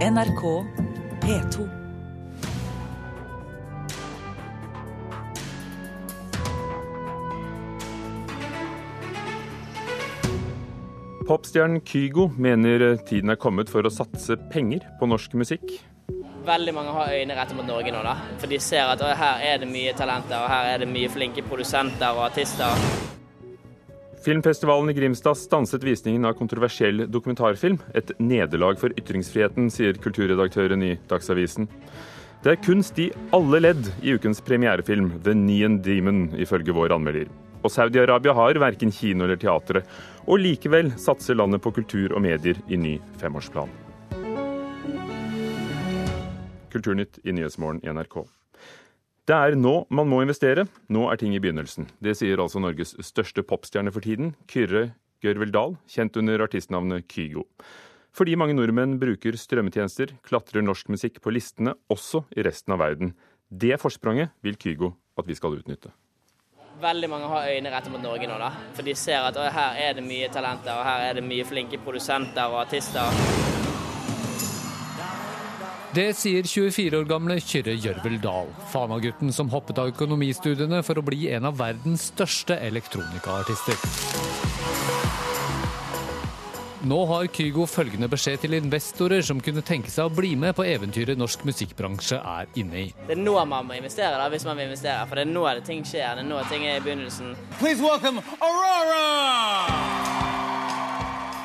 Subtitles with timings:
[0.00, 0.64] NRK
[1.20, 1.68] P2.
[11.26, 15.68] Popstjernen Kygo mener tiden er kommet for å satse penger på norsk musikk.
[16.48, 18.16] Veldig mange har øynene rettet mot Norge nå, da.
[18.40, 21.44] For de ser at her er det mye talenter, og her er det mye flinke
[21.44, 23.09] produsenter og artister.
[24.24, 27.78] Filmfestivalen i Grimstad stanset visningen av kontroversiell dokumentarfilm.
[27.94, 31.68] Et nederlag for ytringsfriheten, sier kulturredaktøren i Dagsavisen.
[32.44, 37.30] Det er kunst i alle ledd i ukens premierefilm, The Neon Demon, ifølge vår anmelder.
[37.64, 39.82] Og Saudi-Arabia har verken kino eller teatre,
[40.28, 43.72] og likevel satser landet på kultur og medier i ny femårsplan.
[46.70, 48.20] Kulturnytt i Nyhetsmorgen i NRK.
[49.30, 50.64] Det er nå man må investere.
[50.90, 51.86] Nå er ting i begynnelsen.
[52.02, 54.88] Det sier altså Norges største popstjerne for tiden, Kyrre
[55.22, 57.44] Gørvel Dahl, kjent under artistnavnet Kygo.
[58.10, 63.14] Fordi mange nordmenn bruker strømmetjenester, klatrer norsk musikk på listene også i resten av verden.
[63.46, 65.94] Det forspranget vil Kygo at vi skal utnytte.
[66.82, 68.50] Veldig mange har øynene rettet mot Norge nå, da.
[68.74, 71.78] For de ser at her er det mye talenter, og her er det mye flinke
[71.86, 73.59] produsenter og artister.
[75.90, 81.02] Det sier 24 år gamle Kyrre Gjørvel Dahl, Fana-gutten som hoppet av økonomistudiene for å
[81.02, 83.74] bli en av verdens største elektronikaartister.
[86.86, 90.64] Nå har Kygo følgende beskjed til investorer som kunne tenke seg å bli med på
[90.64, 92.88] eventyret norsk musikkbransje er inne i.
[93.10, 95.02] Det er nå man må investere, da, hvis man vil investere.
[95.10, 96.22] For det er nå det ting skjer.
[96.22, 97.34] Det er nå ting er i begynnelsen.
[97.58, 100.29] Please welcome Aurora!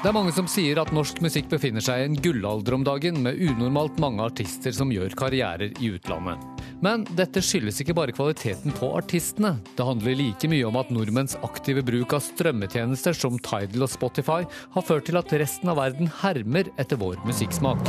[0.06, 3.24] Det er mange som sier at norsk musikk befinner seg i en gullalder om dagen,
[3.26, 6.46] med unormalt mange artister som gjør karrierer i utlandet.
[6.86, 9.56] Men dette skyldes ikke bare kvaliteten på artistene.
[9.74, 14.44] Det handler like mye om at nordmenns aktive bruk av strømmetjenester som Tidal og Spotify
[14.78, 17.82] har ført til at resten av verden hermer etter vår musikksmak.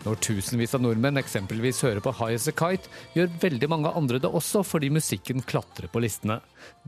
[0.00, 4.20] Når tusenvis av nordmenn eksempelvis hører på High As A Kite, gjør veldig mange andre
[4.22, 6.38] det også fordi musikken klatrer på listene.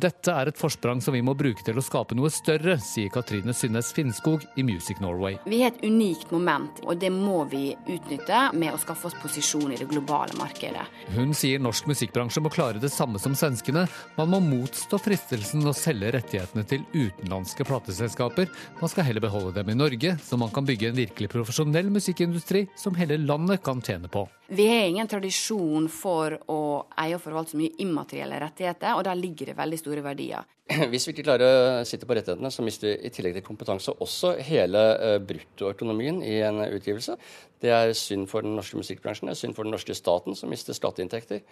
[0.00, 3.52] Dette er et forsprang som vi må bruke til å skape noe større, sier Katrine
[3.56, 5.36] Synnes Finnskog i Music Norway.
[5.44, 9.74] Vi har et unikt moment, og det må vi utnytte med å skaffe oss posisjon
[9.74, 10.86] i det globale markedet.
[11.12, 13.84] Hun sier norsk musikkbransje må klare det samme som svenskene.
[14.16, 18.48] Man må motstå fristelsen å selge rettighetene til utenlandske plateselskaper.
[18.80, 22.64] Man skal heller beholde dem i Norge, så man kan bygge en virkelig profesjonell musikkindustri
[22.80, 24.28] som hele landet kan tjene på.
[24.52, 26.60] Vi har ingen tradisjon for å
[27.00, 30.48] eie og forvalte så mye immaterielle rettigheter, og der ligger det veldig store verdier.
[30.92, 31.46] Hvis vi ikke klarer
[31.80, 36.20] å sitte på rettighetene, så mister vi i tillegg til kompetanse også hele uh, bruttoøkonomien
[36.24, 37.16] i en utgivelse.
[37.62, 40.52] Det er synd for den norske musikkbransjen, det er synd for den norske staten, som
[40.52, 41.44] mister skatteinntekter.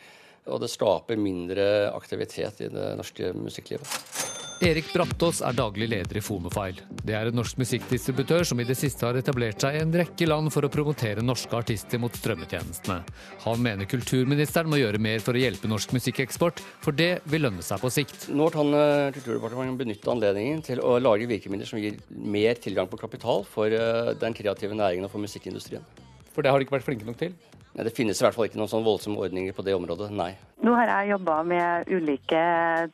[0.48, 4.38] Og det skaper mindre aktivitet i det norske musikklivet.
[4.60, 6.82] Erik Brattås er daglig leder i Fonofile.
[7.00, 10.26] Det er en norsk musikkdistributør som i det siste har etablert seg i en rekke
[10.28, 12.98] land for å promotere norske artister mot strømmetjenestene.
[13.46, 17.64] Han mener kulturministeren må gjøre mer for å hjelpe norsk musikkeksport, for det vil lønne
[17.64, 18.28] seg på sikt.
[18.36, 23.00] Nå kan eh, Kulturdepartementet benytte anledningen til å lage virkemidler som gir mer tilgang på
[23.00, 25.88] kapital for eh, den kreative næringen og for musikkindustrien.
[26.34, 27.32] For det har de ikke vært flinke nok til?
[27.75, 30.32] Nei, Det finnes i hvert fall ikke noen sånn voldsomme ordninger på det området, nei.
[30.60, 32.41] Nå har jeg jobba med ulike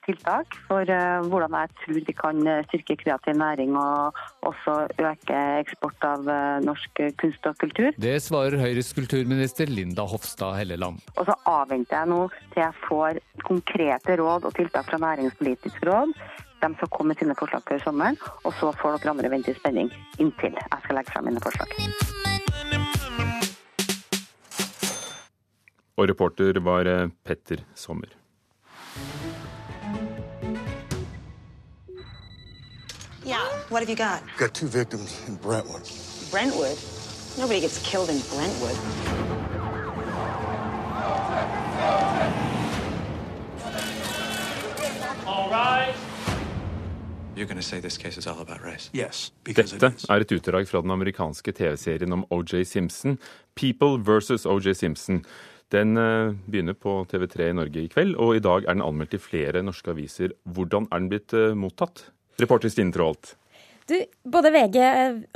[0.06, 5.40] tiltak for uh, hvordan jeg tror vi kan eh, styrke kreativ næring og også øke
[5.64, 7.90] eksport av uh, norsk kunst og kultur.
[7.98, 11.02] Det svarer Høyres kulturminister Linda Hofstad Helleland.
[11.16, 12.22] Og så avventer jeg nå
[12.54, 16.14] til jeg får konkrete råd og tiltak fra Næringspolitisk råd.
[16.62, 19.58] De skal komme med sine forslag før sommeren, og så får dere andre vente i
[19.58, 19.92] spenning
[20.22, 22.35] inntil jeg skal legge frem mine forslag.
[25.96, 28.08] Og reporter var eh, Petter Sommer.
[33.24, 34.22] Yeah, what have you got?
[34.38, 35.82] Got two victims in Brentwood.
[36.30, 36.78] Brentwood?
[37.38, 38.76] Nobody gets killed in Brentwood.
[45.26, 45.94] All right.
[47.36, 48.90] You're going to say this case is all about race?
[48.94, 53.18] Yes, Dette er et utdrag fra den amerikanske TV-serien om OJ Simpson,
[53.54, 55.24] People versus OJ Simpson.
[55.74, 59.16] Den eh, begynner på TV3 i Norge i kveld, og i dag er den anmeldt
[59.18, 60.36] i flere norske aviser.
[60.46, 62.06] Hvordan er den blitt eh, mottatt?
[62.38, 63.34] Reporter Stine Traalt.
[63.86, 63.94] Du,
[64.26, 64.76] både VG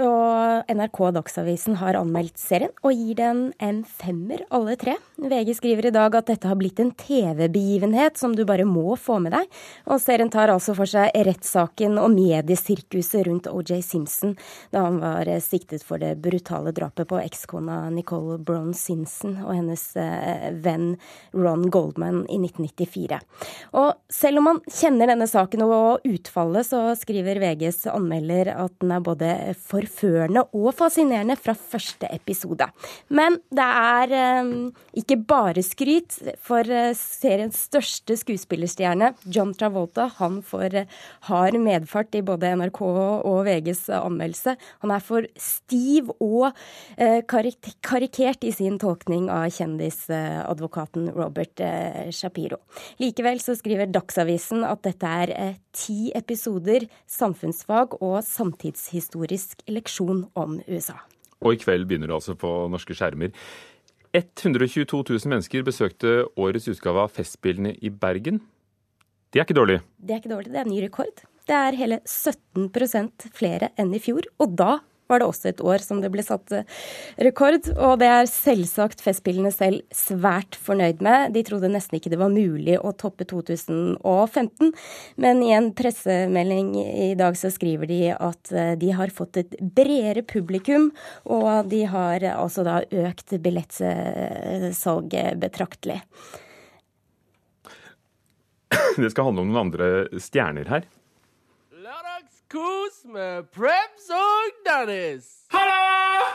[0.03, 4.97] og NRK Dagsavisen har anmeldt serien, og gir den en femmer, alle tre.
[5.23, 9.21] VG skriver i dag at dette har blitt en TV-begivenhet som du bare må få
[9.23, 9.47] med deg.
[9.87, 14.35] Og serien tar altså for seg rettssaken og mediesirkuset rundt OJ Simpson
[14.75, 19.87] da han var siktet for det brutale drapet på ekskona Nicole Brown Simpson og hennes
[19.95, 20.97] eh, venn
[21.39, 23.23] Ron Goldman i 1994.
[23.79, 28.73] Og selv om man kjenner denne saken og utfallet, så skriver VGs anmelder mener at
[28.81, 32.67] den er både forførende og fascinerende fra første episode.
[33.09, 34.51] Men det er eh,
[35.01, 40.89] ikke bare skryt, for eh, seriens største skuespillerstjerne, John Travolta, han får eh,
[41.29, 44.57] hard medfart i både NRK og VGs anmeldelse.
[44.85, 46.51] Han er for stiv og
[46.97, 52.61] eh, karik karikert i sin tolkning av kjendisadvokaten Robert eh, Shapiro.
[53.03, 60.61] Likevel så skriver Dagsavisen at dette er eh, ti episoder samfunnsfag og samtidshistorisk leksjon om
[60.69, 60.99] USA.
[61.41, 63.35] Og i kveld begynner det altså på norske skjermer.
[64.15, 68.41] 122 000 mennesker besøkte årets utgave av Festspillene i Bergen.
[69.31, 69.79] Det er ikke dårlig?
[69.97, 71.23] Det er ikke dårlig, det er en ny rekord.
[71.47, 74.73] Det er hele 17% flere enn i fjor, og da
[75.11, 76.67] var det også et år som det ble satt eh,
[77.27, 77.69] rekord.
[77.77, 81.35] Og det er selvsagt Festspillene selv svært fornøyd med.
[81.37, 84.73] De trodde nesten ikke det var mulig å toppe 2015,
[85.21, 89.59] men i en pressemelding i dag så skriver de at eh, de har fått et
[89.61, 90.91] bredere publikum,
[91.31, 96.01] og de har altså da økt billettsalget betraktelig.
[99.01, 99.87] Det skal handle om noen andre
[100.23, 100.87] stjerner her.
[102.51, 105.27] Kos med Preps og Dennis.
[105.53, 105.75] Hallo!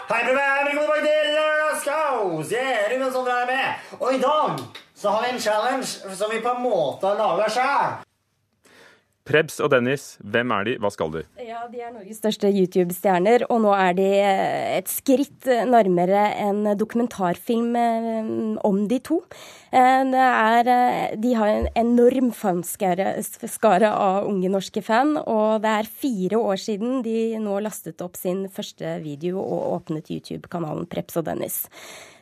[0.08, 0.68] Hei, Preben!
[0.68, 2.54] Velkommen tilbake til Lørdagsskaus!
[2.56, 3.98] Yeah, Ruben Sondre er med.
[4.00, 4.64] Og i dag
[4.96, 8.00] så har vi en challenge som vi på en måte har laga sjøl.
[9.26, 11.24] Prebz og Dennis, hvem er de, hva skal de?
[11.42, 17.74] Ja, De er Norges største YouTube-stjerner, og nå er de et skritt nærmere en dokumentarfilm
[17.80, 18.30] eh,
[18.70, 19.18] om de to.
[19.74, 23.16] Eh, er, eh, de har en enorm fanskare
[23.90, 28.46] av unge norske fan, og det er fire år siden de nå lastet opp sin
[28.46, 31.64] første video og åpnet YouTube-kanalen Prebz og Dennis.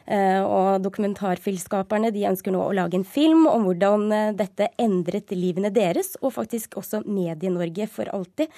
[0.03, 5.31] Eh, og dokumentarfilmskaperne de ønsker nå å lage en film om hvordan eh, dette endret
[5.31, 8.51] livene deres, og faktisk også Medie-Norge for alltid.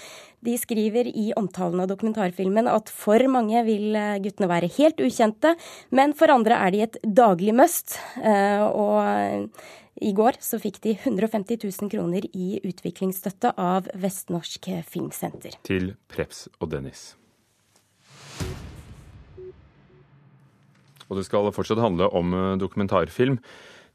[0.45, 5.53] De skriver i omtalen av dokumentarfilmen at for mange vil eh, guttene være helt ukjente,
[5.93, 7.97] men for andre er de et daglig must.
[8.25, 9.51] Og
[10.03, 15.59] i går så fikk de 150 000 kroner i utviklingsstøtte av Vestnorsk Filmsenter.
[15.67, 17.13] Til Preps og Dennis.
[21.09, 23.39] Og det skal fortsatt handle om eh, dokumentarfilm.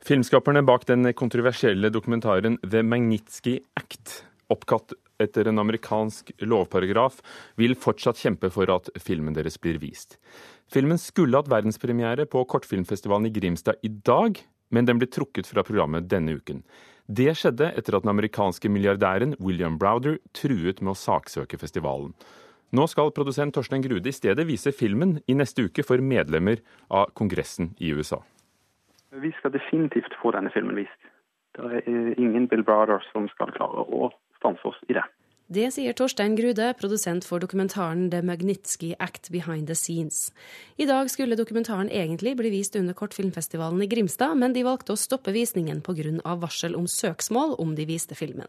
[0.00, 7.20] Filmskaperne bak den kontroversielle dokumentaren The Magnitsky Act, oppkalt etter en amerikansk lovparagraf,
[7.60, 10.16] vil fortsatt kjempe for at filmen deres blir vist.
[10.72, 14.40] Filmen skulle hatt verdenspremiere på kortfilmfestivalen i Grimstad i dag,
[14.70, 16.62] men den ble trukket fra programmet denne uken.
[17.10, 22.14] Det skjedde etter at den amerikanske milliardæren William Browder truet med å saksøke festivalen.
[22.70, 27.10] Nå skal produsent Torstein Grude i stedet vise filmen i neste uke for medlemmer av
[27.18, 28.20] Kongressen i USA.
[29.10, 31.08] Vi skal definitivt få denne filmen vist.
[31.58, 35.02] Det er ingen Bill Brother som skal klare å stanse oss i det.
[35.50, 40.28] Det sier Torstein Grude, produsent for dokumentaren The Magnitsky Act Behind the Scenes.
[40.78, 45.00] I dag skulle dokumentaren egentlig bli vist under Kortfilmfestivalen i Grimstad, men de valgte å
[45.00, 46.36] stoppe visningen pga.
[46.38, 48.46] varsel om søksmål om de viste filmen.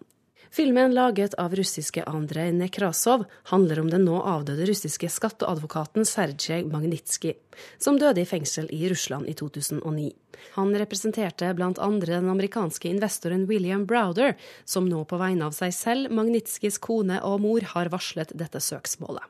[0.51, 7.37] Filmen, laget av russiske Andrej Nekrasov, handler om den nå avdøde russiske skatteadvokaten Sergej Magnitsky,
[7.79, 10.09] som døde i fengsel i Russland i 2009.
[10.57, 11.87] Han representerte bl.a.
[12.03, 17.39] den amerikanske investoren William Browder, som nå på vegne av seg selv, Magnitskys kone og
[17.45, 19.23] mor har varslet dette søksmålet.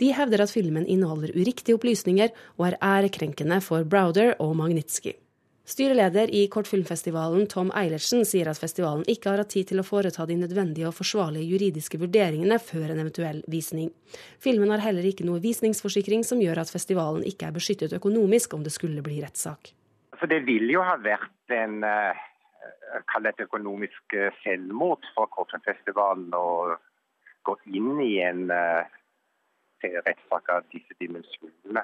[0.00, 5.12] De hevder at filmen inneholder uriktige opplysninger og er ærekrenkende for Browder og Magnitsky.
[5.64, 10.26] Styreleder i Kortfilmfestivalen, Tom Eilertsen, sier at festivalen ikke har hatt tid til å foreta
[10.28, 13.88] de nødvendige og forsvarlige juridiske vurderingene før en eventuell visning.
[14.44, 18.66] Filmen har heller ikke noe visningsforsikring som gjør at festivalen ikke er beskyttet økonomisk om
[18.66, 19.72] det skulle bli rettssak.
[20.20, 22.20] For det vil jo ha vært en eh,
[23.08, 26.76] kall det et økonomisk eh, selvmord for Kortfilmfestivalen å
[27.44, 28.84] gå inn i en uh,
[29.84, 31.82] rettssak av disse dimensjonene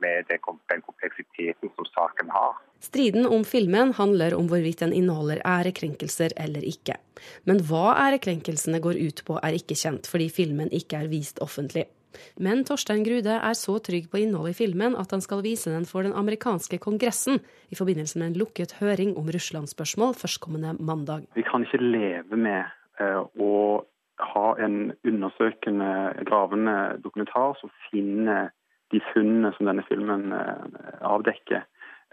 [0.00, 2.58] med den kompleksiteten som saken har.
[2.80, 6.96] Striden om filmen handler om hvorvidt den inneholder ærekrenkelser eller ikke.
[7.44, 11.86] Men hva ærekrenkelsene går ut på er ikke kjent, fordi filmen ikke er vist offentlig.
[12.40, 15.86] Men Torstein Grude er så trygg på innholdet i filmen at han skal vise den
[15.86, 17.38] for den amerikanske kongressen
[17.70, 21.28] i forbindelse med en lukket høring om Russland-spørsmål førstkommende mandag.
[21.38, 22.64] Vi kan ikke leve med
[23.00, 23.52] uh, å
[24.20, 25.90] ha en undersøkende,
[26.28, 28.50] gravende dokumentar som finner
[28.90, 30.64] de funnene som denne filmen uh,
[31.06, 31.62] avdekker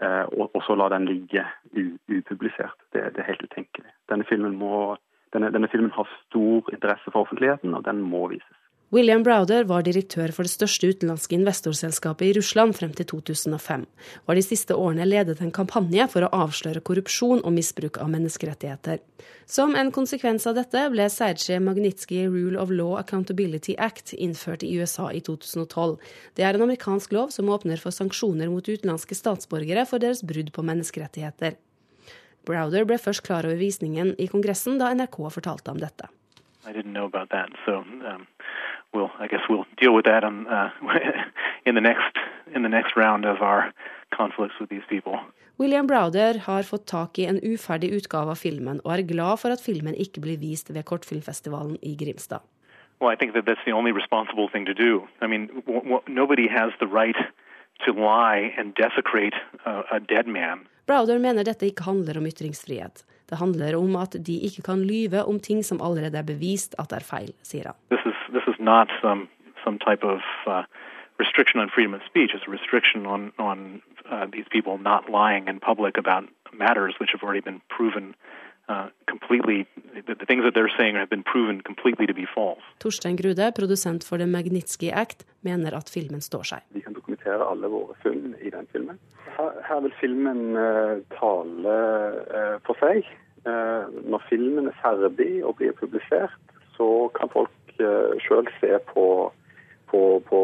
[0.02, 1.42] Eh, og, og så la den ligge
[1.74, 2.78] upublisert.
[2.92, 3.90] Det, det, er helt utenkelig.
[4.10, 4.94] Denne filmen, må,
[5.34, 8.57] denne, denne filmen har stor interesse for offentligheten, og den må vises.
[8.90, 14.30] William Browder var direktør for det største utenlandske investorselskapet i Russland frem til 2005, og
[14.32, 19.02] har de siste årene ledet en kampanje for å avsløre korrupsjon og misbruk av menneskerettigheter.
[19.44, 24.72] Som en konsekvens av dette ble Sergej Magnitsky Rule of Law Accountability Act innført i
[24.80, 25.98] USA i 2012.
[26.40, 30.48] Det er en amerikansk lov som åpner for sanksjoner mot utenlandske statsborgere for deres brudd
[30.56, 31.60] på menneskerettigheter.
[32.48, 36.08] Browder ble først klar over visningen i Kongressen da NRK fortalte om dette.
[36.64, 38.26] I didn't know about that, so um,
[38.94, 40.70] we'll I guess we'll deal with that on, uh,
[41.66, 42.14] in the next
[42.54, 43.72] in the next round of our
[44.10, 45.18] conflicts with these people.
[45.58, 49.50] William Browder har fått tak i en uferdig utgave av filmen, og er glad for
[49.50, 52.46] at filmen ikke blir vist ved kortfilmfestivalen i Grimstad.
[53.00, 55.08] Well, I think that that's the only responsible thing to do.
[55.20, 55.50] I mean,
[56.06, 57.16] nobody has the right
[57.84, 59.34] to lie and desecrate
[59.66, 60.66] a, a dead man.
[60.86, 63.04] Browder mener dette ikke handler om ytringsfrihet.
[63.28, 66.92] Det handler om at de ikke kan lyve om ting som allerede er bevist at
[66.92, 67.76] er feil, sier han.
[67.94, 69.28] This is, this is not some,
[69.64, 70.64] some type of uh,
[71.18, 72.30] restriction on freedom of speech.
[72.34, 77.10] It's a restriction on, on uh, these people not lying in public about matters which
[77.14, 78.14] have already been proven
[78.68, 79.66] Uh, completely,
[80.06, 82.60] the, the things that they're saying have been proven completely to be false.
[82.80, 86.66] Torstein Grude, produsent for The Magnitsky Act, mener at filmen står seg.
[86.76, 88.98] Vi kan dokumentere alle våre funn i den filmen.
[89.68, 91.78] Her, vil filmen uh, tale
[92.34, 93.06] uh, for seg.
[94.12, 96.34] når filmen er ferdig og blir publisert,
[96.76, 99.04] så kan folk uh, sjøl se på,
[99.88, 100.40] på, på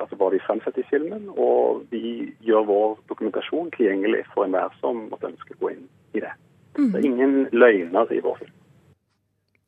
[0.00, 5.06] altså hva de fremsetter i filmen, og vi gjør vår dokumentasjon tilgjengelig for enhver som
[5.12, 6.34] måtte ønske å gå inn i det.
[6.76, 6.90] Mm.
[6.92, 8.56] Det er ingen løgner i vår film.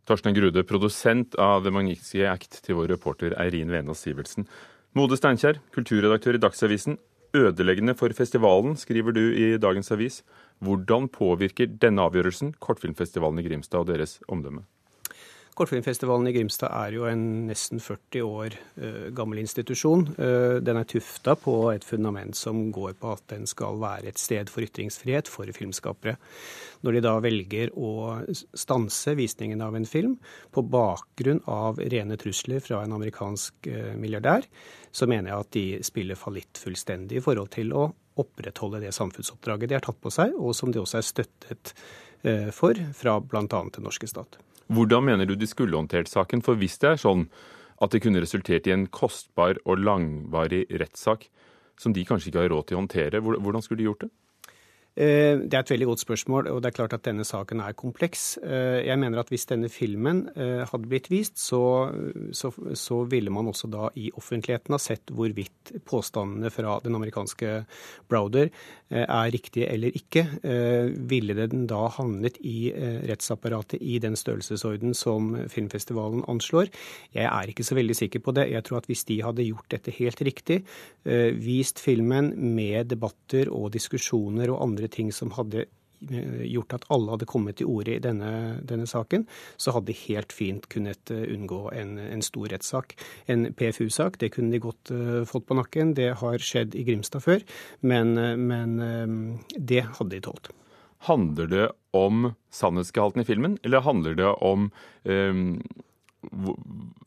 [0.09, 4.47] Torsten Grude, produsent av The Magnitsky Act, til vår reporter Eirin Venås Sivertsen.
[4.97, 6.97] Mode Steinkjer, kulturredaktør i Dagsavisen.
[7.37, 10.23] Ødeleggende for festivalen, skriver du i dagens avis.
[10.65, 14.65] Hvordan påvirker denne avgjørelsen kortfilmfestivalen i Grimstad og deres omdømme?
[15.59, 20.05] Kortfilmfestivalen i Grimstad er jo en nesten 40 år uh, gammel institusjon.
[20.15, 24.23] Uh, den er tufta på et fundament som går på at den skal være et
[24.23, 26.15] sted for ytringsfrihet for filmskapere.
[26.87, 27.91] Når de da velger å
[28.31, 30.15] stanse visningen av en film
[30.55, 34.47] på bakgrunn av rene trusler fra en amerikansk uh, milliardær,
[34.95, 37.89] så mener jeg at de spiller fallitt fullstendig i forhold til å
[38.19, 41.75] opprettholde det samfunnsoppdraget de har tatt på seg, og som de også er støttet
[42.51, 43.47] for fra bl.a.
[43.47, 44.41] den norske stat.
[44.69, 46.43] Hvordan mener du de skulle håndtert saken?
[46.45, 47.27] For hvis det er sånn
[47.81, 51.29] at det kunne resultert i en kostbar og langvarig rettssak
[51.79, 54.11] som de kanskje ikke har råd til å håndtere, hvordan skulle de gjort det?
[54.99, 57.77] Eh, det er et veldig godt spørsmål, og det er klart at denne saken er
[57.79, 58.23] kompleks.
[58.43, 61.61] Eh, jeg mener at hvis denne filmen eh, hadde blitt vist, så,
[62.35, 67.63] så, så, ville man også da i offentligheten ha sett hvorvidt påstandene fra den amerikanske
[68.11, 68.51] Browder
[68.89, 70.23] er riktige eller ikke.
[71.11, 72.71] Ville den da havnet i
[73.09, 76.71] rettsapparatet i den størrelsesorden som filmfestivalen anslår?
[77.13, 78.47] Jeg er ikke så veldig sikker på det.
[78.49, 80.59] Jeg tror at hvis de hadde gjort dette helt riktig,
[81.05, 87.15] vist filmen med debatter og diskusjoner og andre ting som hadde eh, gjort at alle
[87.15, 89.27] hadde kommet til orde i denne, denne, saken,
[89.57, 92.95] så hadde de helt fint kunnet eh, unngå en, en stor rettssak.
[93.27, 95.97] En PFU-sak, det kunne de godt uh, fått på nakken.
[95.99, 97.45] Det har skjedd i Grimstad før,
[97.81, 98.15] men,
[98.49, 98.79] men
[99.55, 100.53] det hadde de tålt.
[101.07, 104.71] Handler det om sannhetsgehalten i filmen, eller handler det om
[105.05, 105.61] um,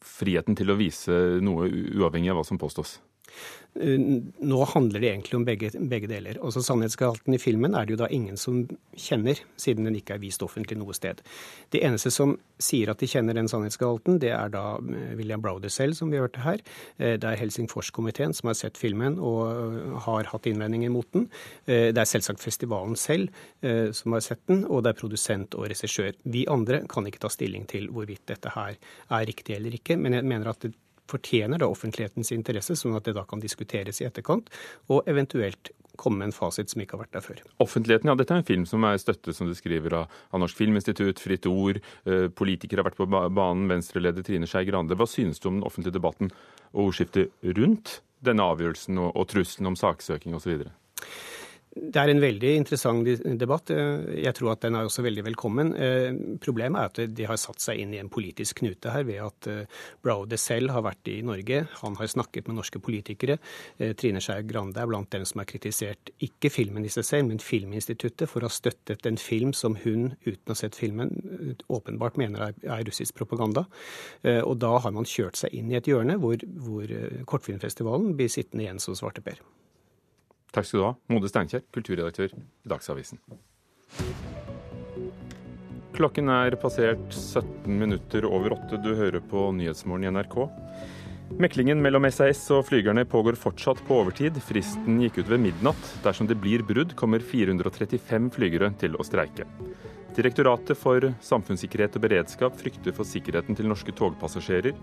[0.01, 2.99] friheten til å vise noe uavhengig av hva som påstås?
[3.79, 3.99] Eh,
[4.39, 6.39] nå handler det egentlig om begge, begge deler.
[6.43, 8.65] Også Sannhetsgehalten i filmen er det jo da ingen som
[8.99, 11.21] kjenner, siden den ikke er vist offentlig noe sted.
[11.71, 15.71] De eneste som sier at de kjenner den sannhetsgehalten, det er da eh, William Browder
[15.71, 16.59] selv, som vi hørte her.
[16.97, 21.27] Eh, det er Helsingforskomiteen som har sett filmen og har hatt innvendinger mot den.
[21.65, 23.31] Det er selvsagt festivalen selv
[23.95, 26.13] som har sett den, og det er produsent og regissør.
[26.31, 30.17] Vi andre kan ikke ta stilling til hvorvidt dette her er riktig eller ikke, men
[30.17, 30.73] jeg mener at det
[31.11, 34.49] fortjener da offentlighetens interesse, sånn at det da kan diskuteres i etterkant,
[34.91, 37.41] og eventuelt komme med en fasit som ikke har vært der før.
[37.63, 40.57] Offentligheten, ja, Dette er en film som er støtte, som du skriver, av, av Norsk
[40.57, 41.81] Filminstitutt, Fritt Ord.
[42.05, 44.97] Eh, politikere har vært på banen, Venstre-leder Trine Skei Grande.
[44.97, 46.31] Hva synes du om den offentlige debatten
[46.71, 50.63] og ordskiftet rundt denne avgjørelsen og, og trusselen om saksøking osv.?
[51.71, 53.07] Det er en veldig interessant
[53.39, 53.71] debatt.
[53.71, 55.69] Jeg tror at den er også veldig velkommen.
[55.79, 56.09] Eh,
[56.43, 59.47] problemet er at de har satt seg inn i en politisk knute her ved at
[59.47, 61.61] eh, Browder selv har vært i Norge.
[61.79, 63.37] Han har snakket med norske politikere.
[63.77, 67.29] Eh, Trine Skei Grande er blant dem som har kritisert ikke filmen i seg selv,
[67.31, 71.15] men Filminstituttet for å ha støttet en film som hun, uten å ha sett filmen,
[71.71, 73.63] åpenbart mener er, russisk propaganda.
[74.43, 76.91] Og da har man kjørt seg inn i et hjørne hvor, hvor
[77.29, 79.39] Kortfilmfestivalen blir sittende igjen som svarteper.
[80.51, 83.21] Takk skal du ha, Mode Steinkjer, kulturredaktør i Dagsavisen.
[85.95, 88.79] Klokken er passert 17 minutter over åtte.
[88.83, 90.37] Du hører på Nyhetsmorgen i NRK.
[91.39, 94.39] Meklingen mellom SAS og flygerne pågår fortsatt på overtid.
[94.43, 95.91] Fristen gikk ut ved midnatt.
[96.03, 99.47] Dersom det blir brudd, kommer 435 flygere til å streike.
[100.17, 104.75] Direktoratet for samfunnssikkerhet og beredskap frykter for sikkerheten til norske togpassasjerer.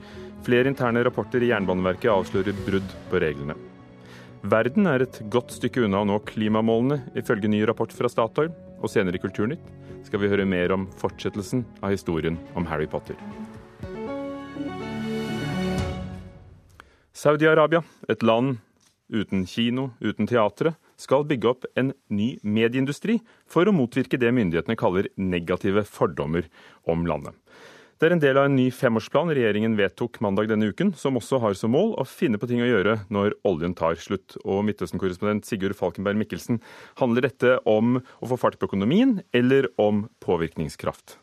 [0.46, 3.58] Flere interne rapporter i Jernbaneverket avslører brudd på reglene.
[4.47, 8.52] Verden er et godt stykke unna å nå klimamålene, ifølge ny rapport fra Statoil.
[8.78, 9.64] Og senere i Kulturnytt
[10.07, 13.18] skal vi høre mer om fortsettelsen av historien om Harry Potter.
[17.18, 18.61] Saudi-Arabia, et land
[19.11, 23.18] uten kino, uten teatre, skal bygge opp en ny medieindustri
[23.50, 26.47] for å motvirke det myndighetene kaller negative fordommer
[26.87, 27.35] om landet.
[27.98, 31.40] Det er en del av en ny femårsplan regjeringen vedtok mandag denne uken, som også
[31.42, 34.36] har som mål å finne på ting å gjøre når oljen tar slutt.
[34.44, 36.60] Og Midtøsten-korrespondent Sigurd Falkenberg Mikkelsen,
[37.02, 41.16] handler dette om å få fart på økonomien, eller om påvirkningskraft?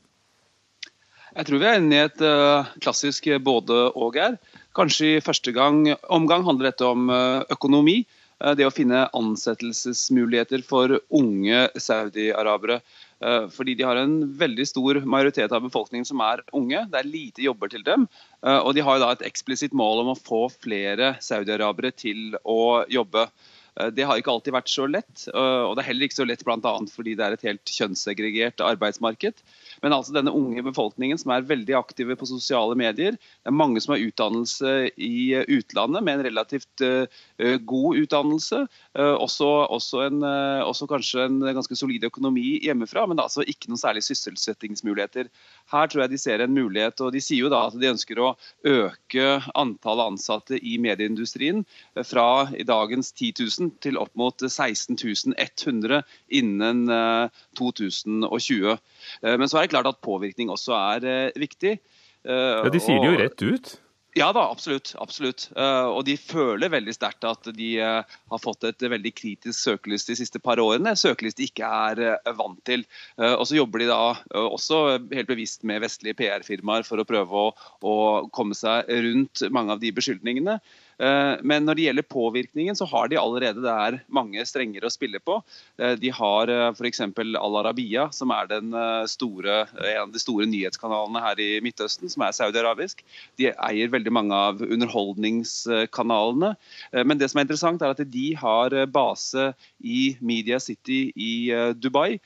[1.32, 4.36] Jeg tror vi er inne i et uh, klassisk både-og her.
[4.76, 8.02] Kanskje i første gang, omgang handler dette om uh, økonomi.
[8.44, 12.82] Uh, det å finne ansettelsesmuligheter for unge saudi-arabere.
[13.26, 16.84] Eh, fordi de har en veldig stor majoritet av befolkningen som er unge.
[16.92, 18.08] Det er lite jobber til dem.
[18.46, 22.86] Eh, og de har da et eksplisitt mål om å få flere saudiarabere til å
[22.92, 23.26] jobbe.
[23.80, 26.46] Eh, det har ikke alltid vært så lett, og det er heller ikke så lett
[26.46, 26.76] bl.a.
[26.92, 29.42] fordi det er et helt kjønnssegregert arbeidsmarked.
[29.86, 33.20] Men altså denne unge befolkningen som er veldig aktive på sosiale medier.
[33.20, 37.06] Det er mange som har utdannelse i utlandet med en relativt uh,
[37.70, 38.64] god utdannelse.
[38.96, 40.24] Også, også, en,
[40.66, 45.30] også, kanskje en ganske solid økonomi hjemmefra, men altså ikke noen særlig sysselsettingsmuligheter.
[45.74, 48.22] Her tror jeg de ser en mulighet, og de sier jo da at de ønsker
[48.24, 48.32] å
[48.66, 51.64] øke antallet ansatte i medieindustrien
[52.08, 54.98] fra i dagens 10 000 til opp mot 16
[55.36, 56.02] 100
[56.40, 56.86] innen
[57.60, 58.78] 2020.
[59.22, 61.80] Men så er det klart at påvirkning også er eh, viktig.
[62.26, 63.76] Eh, ja, De sier det jo rett ut.
[64.16, 64.94] Ja da, absolutt.
[65.04, 65.50] absolutt.
[65.60, 70.16] Eh, og de føler veldig sterkt at de har fått et veldig kritisk søkelys de
[70.22, 70.96] siste par årene.
[70.96, 72.86] Søkelys de ikke er vant til.
[73.20, 74.00] Og så jobber de da
[74.46, 77.52] også helt bevisst med vestlige PR-firmaer for å prøve å,
[77.84, 77.96] å
[78.32, 80.62] komme seg rundt mange av de beskyldningene.
[80.98, 85.20] Eh, men når det gjelder påvirkningen, så har de allerede der mange strenger å spille
[85.24, 85.40] på.
[85.80, 87.02] Eh, de har eh, f.eks.
[87.06, 88.54] Al Arabiya, som er
[89.12, 93.04] store, en av de store nyhetskanalene her i Midtøsten, som er saudi-arabisk.
[93.40, 96.54] De eier veldig mange av underholdningskanalene.
[97.04, 99.50] Men det som er interessant, er at de har base
[99.84, 101.34] i Media City i
[101.76, 102.20] Dubai.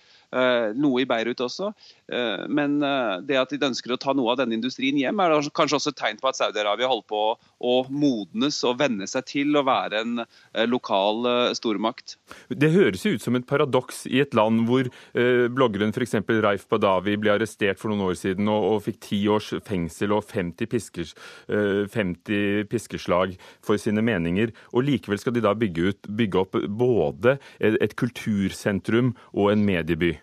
[0.78, 1.72] Noe i Beirut også.
[2.12, 5.50] Eh, men eh, det at de ønsker å ta noe av denne industrien hjem, er
[5.56, 7.24] kanskje også et tegn på at Saudi-Arabia holder på
[7.60, 10.24] å modnes og venne seg til å være en
[10.70, 12.16] lokal stormakt.
[12.48, 16.16] Det høres ut som et paradoks i et land hvor bloggeren f.eks.
[16.46, 20.24] Raif Badawi ble arrestert for noen år siden og, og fikk ti års fengsel og
[20.30, 21.14] 50, piskers,
[21.50, 24.56] 50 piskeslag for sine meninger.
[24.72, 30.16] Og likevel skal de da bygge, ut, bygge opp både et kultursentrum og en medieby.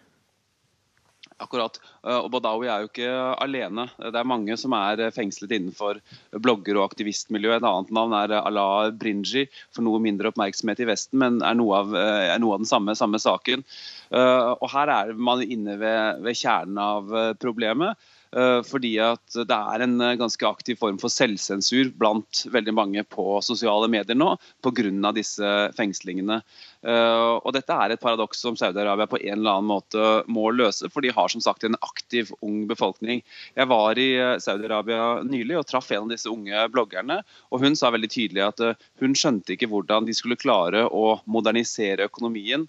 [1.37, 1.77] Akkurat.
[2.07, 3.11] Eh, og Badawi er jo ikke
[3.45, 3.87] alene.
[4.01, 6.01] Det er mange som er fengslet innenfor
[6.33, 7.59] blogger- og aktivistmiljøet.
[7.61, 11.83] Et annet navn er Allah Brinji, for noe mindre oppmerksomhet i Vesten, men er noe
[11.83, 13.65] av, eh, er noe av den samme, samme, saken.
[14.11, 17.97] Eh, og Her er man inne ved, ved kjernen av problemet.
[18.37, 23.05] Eh, fordi at det er en eh, ganske aktiv form for selvsensur blant veldig mange
[23.09, 25.13] på sosiale medier nå pga.
[25.17, 26.43] disse fengslingene.
[26.87, 30.91] Eh, og Dette er et paradoks som Saudi-Arabia på en eller annen måte må løse,
[30.93, 33.25] for de har som sagt en aktiv ung befolkning.
[33.59, 34.09] Jeg var i
[34.43, 37.19] Saudi-Arabia nylig og traff en av disse unge bloggerne.
[37.51, 38.63] og Hun sa veldig tydelig at
[39.03, 42.69] hun skjønte ikke hvordan de skulle klare å modernisere økonomien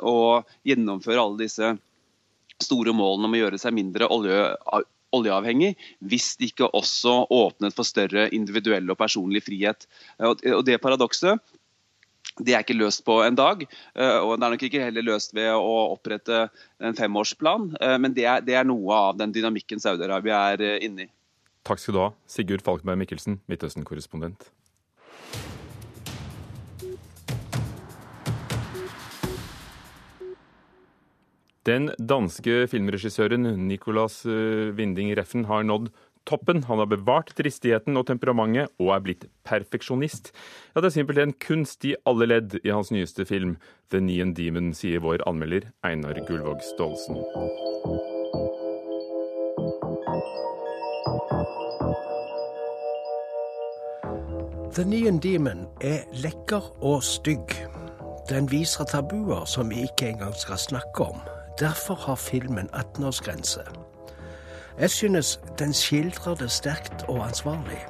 [0.00, 1.74] og gjennomføre alle disse
[2.62, 4.38] store målene om å gjøre seg mindre olje,
[5.12, 5.74] oljeavhengig,
[6.08, 9.86] hvis de ikke også åpnet for større individuell og personlig frihet.
[10.22, 11.42] Og Det paradokset
[12.40, 15.34] det er ikke løst på en dag, eh, og det er nok ikke heller løst
[15.36, 16.46] ved å opprette
[16.80, 17.72] en femårsplan.
[17.76, 21.12] Eh, men det er, det er noe av den dynamikken Saudi-Arabia er eh, inne i.
[21.68, 24.48] Takk skal du ha, Sigurd Falkenberg Mikkelsen, Midtøsten-korrespondent.
[31.62, 35.92] Den danske filmregissøren Nicolas Winding Reffen har nådd
[36.28, 36.64] toppen.
[36.68, 40.32] Han har bevart dristigheten og temperamentet og er blitt perfeksjonist.
[40.74, 43.56] Ja, det er simpelthen kunst i alle ledd i hans nyeste film,
[43.90, 47.20] The Neon Demon, sier vår anmelder Einar Gullvåg Staalesen.
[54.72, 57.52] The Neon Demon er lekker og stygg.
[58.30, 61.18] Den viser tabuer som vi ikke engang skal snakke om.
[61.60, 63.91] Derfor har filmen 18-årsgrense.
[64.78, 67.86] Jeg synes den skildrer det sterkt og ansvarlig.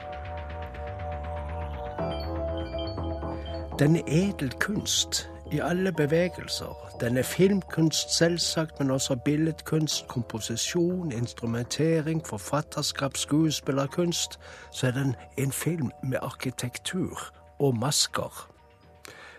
[3.78, 6.92] Den er edel kunst i alle bevegelser.
[7.00, 14.38] Den er filmkunst, selvsagt, men også billedkunst, komposisjon, instrumentering, forfatterskap, skuespillerkunst.
[14.72, 17.18] Så er den en film med arkitektur
[17.58, 18.50] og masker.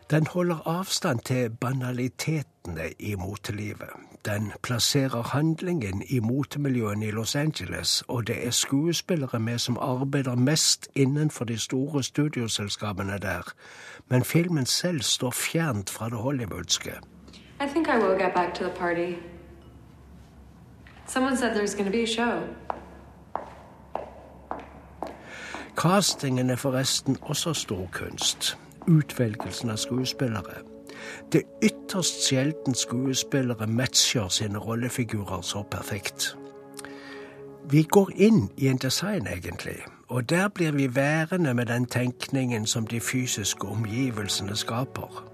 [0.10, 4.13] Den holder avstand til banalitetene i motelivet.
[4.26, 10.36] Den plasserer handlingen i motemiljøene i Los Angeles, og det er skuespillere med som arbeider
[10.36, 13.54] mest innenfor de store studioselskapene der.
[14.08, 16.92] Men filmen selv står fjernt fra det hollywoodske.
[17.62, 19.16] I think I will get back to the party.
[21.08, 22.42] Someone said there's going to be a show.
[25.78, 28.58] Castingen er forresten også stor kunst.
[28.88, 30.73] Utvelgelsen av skuespillere.
[31.32, 36.38] Det er ytterst sjelden skuespillere matcher sine rollefigurer så perfekt.
[37.70, 42.66] Vi går inn i en design, egentlig, og der blir vi værende med den tenkningen
[42.66, 45.34] som de fysiske omgivelsene skaper.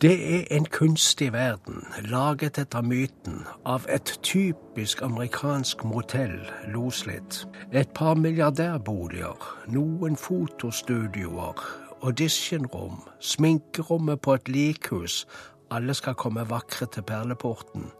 [0.00, 7.48] Det er en kunstig verden, laget etter myten, av et typisk amerikansk motell, loslitt.
[7.72, 15.26] Et par milliardærboliger, noen fotostudioer, auditionrom, sminkerommet på et likhus,
[15.70, 17.90] alle skal komme vakre til perleporten.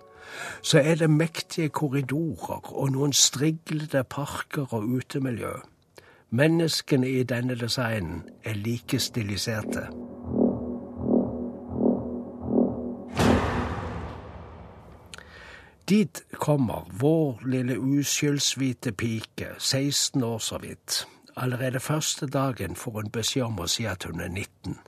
[0.63, 5.53] Så er det mektige korridorer og noen striglete parker og utemiljø.
[6.31, 9.89] Menneskene i denne designen er like stiliserte.
[15.89, 21.07] Dit kommer vår lille uskyldsvite pike, 16 år så vidt.
[21.39, 24.79] Allerede første dagen får hun beskjed om å si at hun er 19.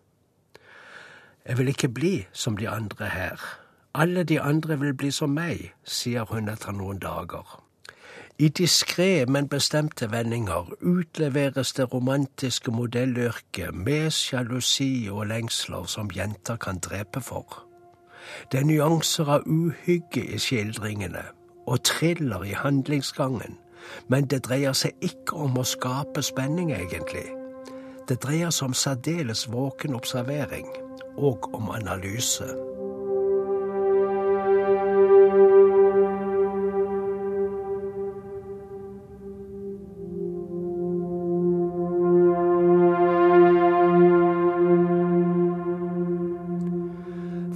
[1.46, 3.44] Jeg vil ikke bli som de andre her.
[3.94, 7.60] Alle de andre vil bli som meg, sier hun etter noen dager.
[8.38, 16.56] I diskré, men bestemte vendinger utleveres det romantiske modellyrket med sjalusi og lengsler som jenter
[16.56, 17.62] kan drepe for.
[18.52, 21.22] Det er nyanser av uhygge i skildringene,
[21.66, 23.58] og thriller i handlingsgangen,
[24.09, 27.29] men det dreier seg ikke om å skape spenning, egentlig.
[28.09, 30.66] Det dreier seg om særdeles våken observering,
[31.16, 32.49] og om analyse.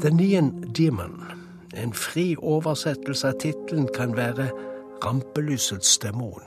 [0.05, 1.23] The Neon Demon.
[1.75, 4.51] En fri oversettelse av tittelen kan være
[5.05, 6.45] Rampelysets demon.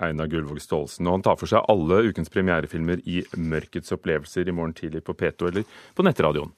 [0.00, 1.06] Einar Gullvåg Staalesen.
[1.06, 5.14] Og han tar for seg alle ukens premierefilmer i Mørkets opplevelser i morgen tidlig på
[5.14, 6.50] P2 eller på nettradioen.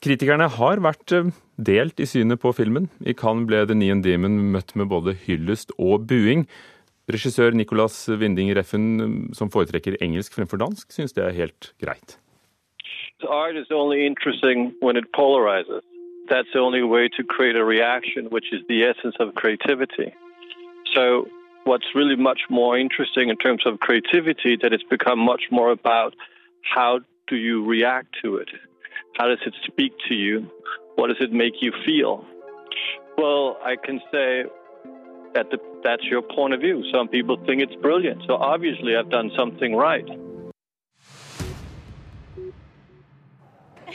[0.00, 2.86] Kritikerne har vært eh, delt i synet på filmen.
[3.04, 6.46] I Cannes ble The Neon Demon møtt med både hyllest og buing.
[7.12, 12.16] Regissør Nicolas Winding Reffen, som foretrekker engelsk fremfor dansk, syns det er helt greit.
[13.28, 15.82] Art is only interesting when it polarizes.
[16.30, 20.14] That's the only way to create a reaction, which is the essence of creativity.
[20.94, 21.26] So,
[21.64, 26.14] what's really much more interesting in terms of creativity that it's become much more about
[26.62, 28.48] how do you react to it?
[29.16, 30.50] How does it speak to you?
[30.96, 32.24] What does it make you feel?
[33.16, 34.44] Well, I can say
[35.34, 36.84] that the, that's your point of view.
[36.92, 38.22] Some people think it's brilliant.
[38.26, 40.06] So obviously, I've done something right.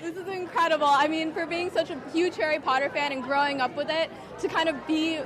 [0.04, 0.86] This is incredible.
[0.86, 4.12] I mean, for being such a huge Harry Potter fan and growing up with it,
[4.40, 5.20] to kind of be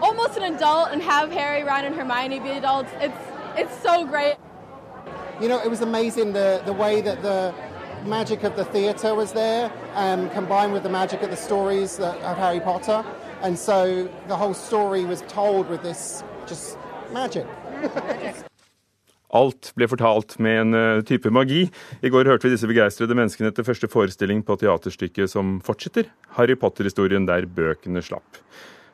[0.00, 3.14] almost an adult and have Harry, Ron, and Hermione be adults, it's
[3.58, 4.36] it's so great.
[5.38, 7.54] You know, it was amazing the the way that the
[8.06, 12.38] magic of the theatre was there, um, combined with the magic of the stories of
[12.38, 13.04] Harry Potter,
[13.42, 16.78] and so the whole story was told with this just
[17.12, 17.46] magic.
[19.32, 21.64] Alt ble fortalt med en uh, type magi.
[22.04, 26.56] I går hørte vi disse begeistrede menneskene etter første forestilling på teaterstykket som fortsetter, Harry
[26.60, 28.42] Potter-historien der bøkene slapp.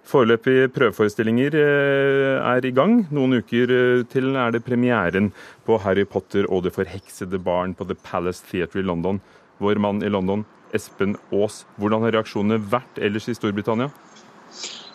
[0.09, 3.01] Foreløpige prøveforestillinger uh, er i gang.
[3.11, 5.33] Noen uker uh, til er det premieren
[5.67, 9.19] på Harry Potter og det forheksede barn på The Palace Theatre i London.
[9.59, 13.91] Vår mann i London, Espen Aas, hvordan har reaksjonene vært ellers i Storbritannia?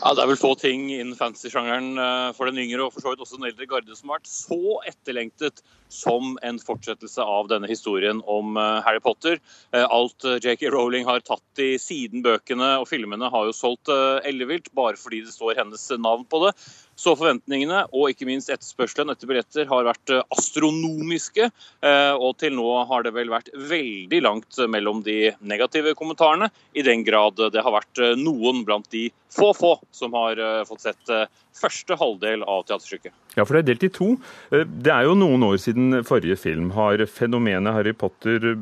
[0.03, 1.95] Ja, Det er vel få ting innen fantasy-sjangeren
[2.35, 4.73] for den yngre og for så vidt også den eldre garde som har vært så
[4.89, 9.39] etterlengtet som en fortsettelse av denne historien om Harry Potter.
[9.71, 10.67] Alt J.K.
[10.75, 13.93] Rowling har tatt i siden bøkene og filmene har jo solgt
[14.27, 16.51] ellevilt bare fordi det står hennes navn på det.
[16.95, 21.49] Så forventningene og ikke minst etterspørselen etter billetter har vært eh, astronomiske.
[21.81, 26.85] eh, Og til nå har det vel vært veldig langt mellom de negative kommentarene, i
[26.85, 30.37] den grad det har vært eh, noen blant de få få som har
[30.69, 31.11] fått sett
[31.57, 33.15] første halvdel av teaterstykket.
[33.33, 34.09] Ja, for det er delt i to.
[34.53, 36.69] Det er jo noen år siden forrige film.
[36.77, 38.53] Har fenomenet Harry Potter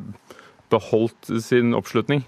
[0.71, 2.23] beholdt sin oppslutning?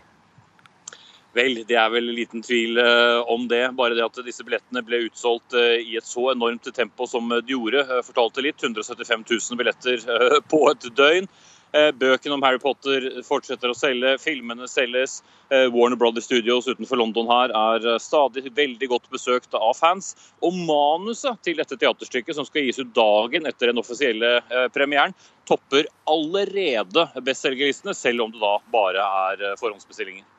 [1.34, 3.63] Vel, det er vel liten tvil eh, om det.
[3.78, 7.56] Bare det at disse billettene ble utsolgt eh, i et så enormt tempo som de
[7.56, 8.62] gjorde, eh, fortalte litt.
[8.62, 10.06] 175 000 billetter
[10.52, 11.30] på et døgn.
[11.74, 15.15] Bøkene om Harry Potter fortsetter å selge, filmene selges.
[15.50, 20.12] Warner Brothers Studios utenfor London her er stadig veldig godt besøkt av fans.
[20.46, 24.36] Og manuset til dette teaterstykket, som skal gis ut dagen etter den offisielle
[24.76, 25.17] premieren,
[25.50, 30.30] topper allerede bestselgerlistene, selv om det da bare er forhåndsbestillinger.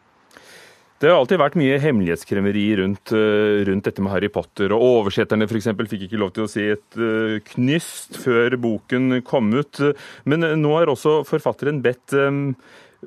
[1.04, 4.72] Det har alltid vært mye hemmelighetskremmeri rundt, eh, rundt dette med Harry Potter.
[4.72, 9.20] og Oversetterne for eksempel, fikk ikke lov til å si et eh, knyst før boken
[9.20, 9.82] kom ut.
[10.24, 12.16] Men eh, nå har også forfatteren bedt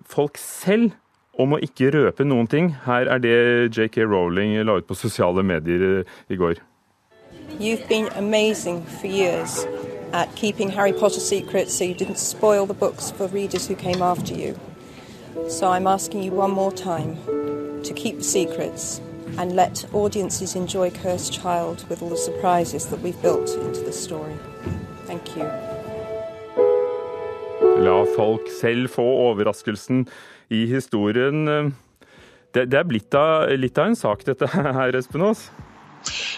[0.06, 0.92] folk selv
[1.42, 2.70] om å ikke røpe noen ting.
[2.86, 6.62] Her er det JK Rowling la ut på sosiale medier i går.
[7.58, 9.66] You've been amazing for years
[10.14, 14.04] at keeping Harry Potter secret so you didn't spoil the books for readers who came
[14.04, 14.54] after you.
[15.50, 17.47] So I'm asking you one more time
[17.88, 19.00] to keep secrets
[19.38, 23.94] and let audiences enjoy Cursed Child with all the surprises that we've built into the
[23.94, 24.36] story.
[25.06, 25.46] Thank you.
[27.80, 30.08] La folk selv få overraskelsen
[30.50, 31.46] i historien.
[32.54, 35.48] Det, det er blitt av, litt av en sak, dette her, Espen Aas?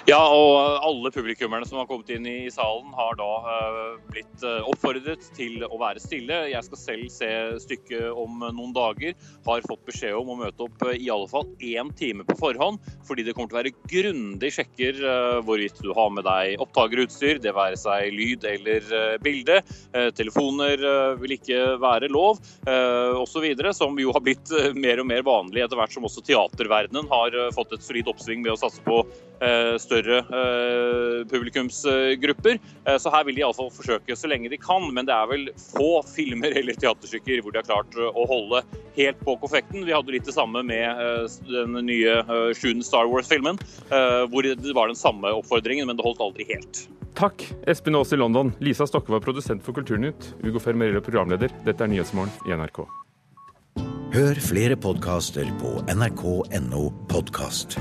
[0.08, 4.62] Ja, og alle publikummerne som har kommet inn i salen, har da eh, blitt eh,
[4.72, 6.38] oppfordret til å være stille.
[6.54, 7.30] Jeg skal selv se
[7.66, 9.18] stykket om noen dager.
[9.46, 12.80] Har fått beskjed om å møte opp eh, i alle fall én time på forhånd,
[13.08, 17.42] fordi det kommer til å være grundig sjekker eh, hvorvidt du har med deg opptakerutstyr,
[17.44, 19.60] det være seg lyd eller eh, bilde.
[19.94, 25.04] Eh, Telefoner eh, vil ikke være lov, eh, osv., som jo har blitt eh, mer
[25.04, 28.56] og mer vanlig etter hvert som også teaterverdenen har eh, fått et solid oppsving med
[28.56, 29.04] å satse på
[29.44, 32.60] eh, større eh, publikumsgrupper.
[32.86, 35.48] Eh, Så her vil de iallfall forsøke så lenge de kan, men det er vel
[35.60, 38.64] få filmer eller teaterstykker hvor de har klart eh, å holde
[39.00, 39.86] helt på konfekten.
[39.88, 41.04] Vi hadde litt det samme med
[41.50, 42.20] den nye
[42.58, 46.86] sjuende Star Wars-filmen, eh, hvor det var den samme oppfordringen, men det holdt aldri helt.
[47.20, 48.54] Takk, Espen Aas i London.
[48.64, 50.34] Lisa Stokke var produsent for Kulturnytt.
[50.46, 51.52] Ugo Fermerello programleder.
[51.66, 52.86] Dette er Nyhetsmorgen i NRK.
[54.14, 57.78] Hør flere podkaster på nrk.no podkast.